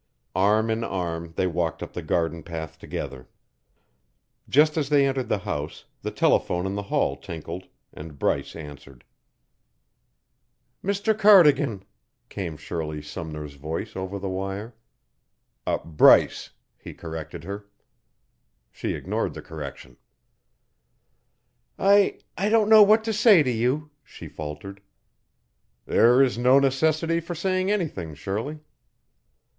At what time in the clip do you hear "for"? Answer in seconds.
27.19-27.35